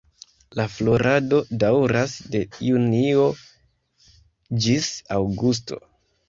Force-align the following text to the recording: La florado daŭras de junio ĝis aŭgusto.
La 0.59 0.63
florado 0.75 1.41
daŭras 1.63 2.15
de 2.37 2.41
junio 2.69 3.27
ĝis 4.65 4.91
aŭgusto. 5.19 5.81